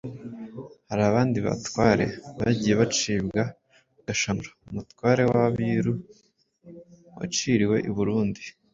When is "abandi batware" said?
1.11-2.05